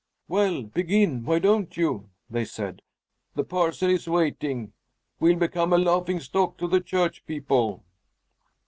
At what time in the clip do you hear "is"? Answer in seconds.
3.91-4.07